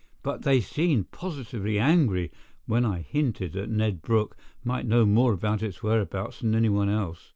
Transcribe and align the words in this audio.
But 0.23 0.41
they 0.41 0.61
seemed 0.61 1.11
positively 1.11 1.77
angry 1.77 2.31
when 2.65 2.85
I 2.87 3.01
hinted 3.01 3.53
that 3.53 3.69
Ned 3.69 4.01
Brooke 4.01 4.35
might 4.63 4.87
know 4.87 5.05
more 5.05 5.31
about 5.31 5.61
its 5.61 5.83
whereabouts 5.83 6.39
than 6.39 6.55
anyone 6.55 6.89
else. 6.89 7.29